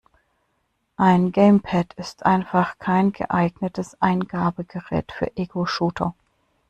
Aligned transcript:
Ein 0.97 1.31
Gamepad 1.31 1.93
ist 1.93 2.25
einfach 2.25 2.79
kein 2.79 3.11
geeignetes 3.11 4.01
Eingabegerät 4.01 5.11
für 5.11 5.31
Egoshooter. 5.37 6.15